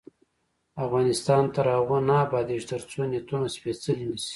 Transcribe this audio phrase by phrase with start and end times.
[0.85, 4.29] افغانستان تر هغو نه ابادیږي، ترڅو نیتونه سپیڅلي نشي.